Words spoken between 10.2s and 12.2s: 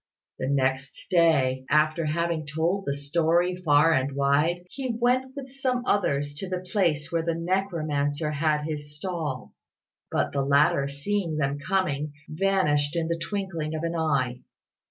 the latter, seeing them coming,